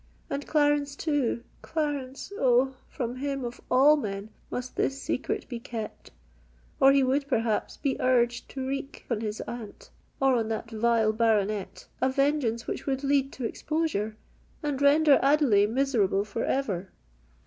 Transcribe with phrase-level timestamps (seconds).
[0.31, 2.73] And Clarence, too—Clarence—oh!
[2.89, 6.09] from him, of all men, must this secret be kept;
[6.79, 11.13] or he would, perhaps, be urged to wreak on his aunt, and on that vile
[11.13, 14.15] baronet, a vengeance which would lead to exposure,
[14.63, 16.89] and render Adelais miserable for ever!"